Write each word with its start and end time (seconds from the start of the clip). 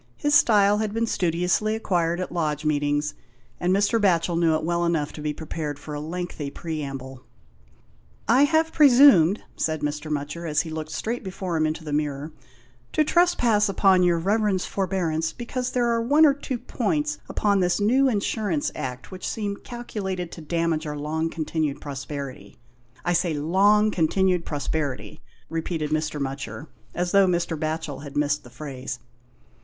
His 0.17 0.33
style 0.33 0.79
had 0.79 0.95
been 0.95 1.05
studiously 1.05 1.75
acquired 1.75 2.19
at 2.19 2.31
Lodge 2.31 2.65
meetings, 2.65 3.13
and 3.59 3.71
Mr. 3.71 4.01
Batchel 4.01 4.35
knew 4.35 4.55
it 4.55 4.63
well 4.63 4.83
enough 4.83 5.13
to 5.13 5.21
be 5.21 5.31
prepared 5.31 5.77
for 5.77 5.93
a 5.93 5.99
lengthy 5.99 6.49
preamble." 6.49 7.21
I 8.27 8.45
have 8.45 8.73
presumed," 8.73 9.43
said 9.55 9.81
Mr. 9.81 10.09
Mutcher, 10.11 10.47
as 10.47 10.61
he 10.61 10.71
looked 10.71 10.89
straight 10.89 11.23
before 11.23 11.55
him 11.55 11.67
into 11.67 11.83
the 11.83 11.93
mirror," 11.93 12.31
to 12.93 13.03
trespass 13.03 13.69
upon 13.69 14.01
your 14.01 14.17
Reverence's 14.17 14.67
forbearance, 14.67 15.35
128 15.37 15.37
THE 15.37 15.43
INDIAN 15.43 15.55
LAMP 15.55 15.69
SHADE. 15.69 15.69
because 15.69 15.71
there 15.71 15.89
are 15.91 16.01
one 16.01 16.25
or 16.25 16.33
two 16.33 16.57
points 16.77 17.19
upon 17.29 17.59
this 17.59 17.79
new 17.79 18.09
Insurance 18.09 18.71
Act 18.73 19.11
which 19.11 19.29
seem 19.29 19.55
calculated 19.57 20.31
to 20.31 20.41
damage 20.41 20.87
our 20.87 20.97
long 20.97 21.29
continued 21.29 21.79
prosperity— 21.79 22.57
I 23.05 23.13
say 23.13 23.35
long 23.35 23.91
continued 23.91 24.47
prosperity," 24.47 25.21
repeated 25.47 25.91
Mr. 25.91 26.19
Mutcher, 26.19 26.65
as 26.95 27.11
though 27.11 27.27
Mr. 27.27 27.55
Batchel 27.55 28.01
had 28.01 28.17
missed 28.17 28.43
the 28.43 28.49
phrase. 28.49 28.97